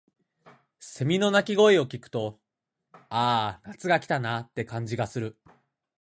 [0.79, 2.39] 蝉の鳴き声を聞くと、
[2.91, 5.37] 「ああ、夏が来たな」って感じがする。